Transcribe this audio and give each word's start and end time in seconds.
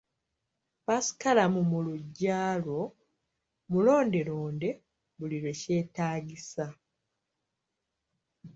Ppaasikalamu 0.83 1.61
mu 1.69 1.79
luggya 1.85 2.41
lwo, 2.63 2.81
mulonde 3.71 4.19
londe 4.29 4.69
buli 5.17 5.37
lwekyetaagisa. 5.43 6.65